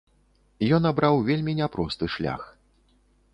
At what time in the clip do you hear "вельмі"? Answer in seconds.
1.27-1.53